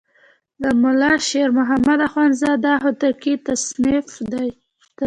د 0.61 0.63
ملا 0.81 1.13
شیر 1.27 1.49
محمد 1.59 1.99
اخوندزاده 2.07 2.71
هوتکی 2.83 3.33
تصنیف 3.47 4.07
دی. 4.31 4.49